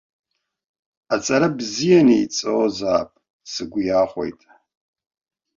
Аҵара 1.13 1.47
бзианы 1.57 2.15
иҵозаап, 2.23 3.09
сгәы 3.51 3.79
иахәеит. 3.83 4.39